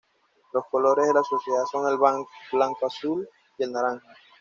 Los 0.51 0.65
colores 0.65 1.05
de 1.07 1.13
la 1.13 1.21
sociedad 1.21 1.63
son 1.71 1.87
el 1.87 1.95
blanco, 1.99 2.27
el 2.53 2.87
azul 2.87 3.29
y 3.59 3.63
el 3.65 3.71
naranja. 3.71 4.07